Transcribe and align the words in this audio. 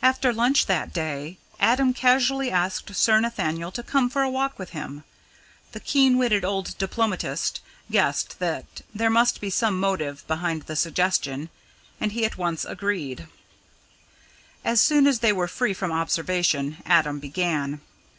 After 0.00 0.32
lunch 0.32 0.64
that 0.64 0.94
day, 0.94 1.36
Adam 1.60 1.92
casually 1.92 2.50
asked 2.50 2.94
Sir 2.96 3.20
Nathaniel 3.20 3.70
to 3.72 3.82
come 3.82 4.08
for 4.08 4.22
a 4.22 4.30
walk 4.30 4.58
with 4.58 4.70
him. 4.70 5.04
The 5.72 5.80
keen 5.80 6.16
witted 6.16 6.42
old 6.42 6.78
diplomatist 6.78 7.60
guessed 7.90 8.38
that 8.38 8.80
there 8.94 9.10
must 9.10 9.42
be 9.42 9.50
some 9.50 9.78
motive 9.78 10.26
behind 10.26 10.62
the 10.62 10.74
suggestion, 10.74 11.50
and 12.00 12.12
he 12.12 12.24
at 12.24 12.38
once 12.38 12.64
agreed. 12.64 13.26
As 14.64 14.80
soon 14.80 15.06
as 15.06 15.18
they 15.18 15.34
were 15.34 15.48
free 15.48 15.74
from 15.74 15.92
observation, 15.92 16.78
Adam 16.86 17.18
began. 17.18 17.82